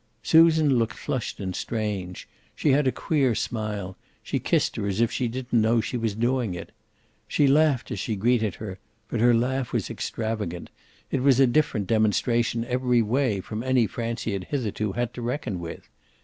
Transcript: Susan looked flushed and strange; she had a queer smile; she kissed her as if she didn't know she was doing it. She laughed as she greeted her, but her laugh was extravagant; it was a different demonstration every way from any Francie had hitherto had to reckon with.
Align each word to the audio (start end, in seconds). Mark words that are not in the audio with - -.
Susan 0.23 0.79
looked 0.79 0.95
flushed 0.97 1.39
and 1.39 1.55
strange; 1.55 2.27
she 2.55 2.71
had 2.71 2.87
a 2.87 2.91
queer 2.91 3.35
smile; 3.35 3.95
she 4.23 4.39
kissed 4.39 4.75
her 4.75 4.87
as 4.87 4.99
if 4.99 5.11
she 5.11 5.27
didn't 5.27 5.61
know 5.61 5.79
she 5.79 5.95
was 5.95 6.15
doing 6.15 6.55
it. 6.55 6.71
She 7.27 7.45
laughed 7.45 7.91
as 7.91 7.99
she 7.99 8.15
greeted 8.15 8.55
her, 8.55 8.79
but 9.09 9.19
her 9.19 9.35
laugh 9.35 9.71
was 9.71 9.91
extravagant; 9.91 10.71
it 11.11 11.21
was 11.21 11.39
a 11.39 11.45
different 11.45 11.85
demonstration 11.85 12.65
every 12.65 13.03
way 13.03 13.41
from 13.41 13.61
any 13.61 13.85
Francie 13.85 14.33
had 14.33 14.45
hitherto 14.45 14.93
had 14.93 15.13
to 15.13 15.21
reckon 15.21 15.59
with. 15.59 15.87